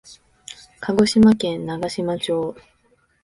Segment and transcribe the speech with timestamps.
[0.79, 2.55] 鹿児島県長島町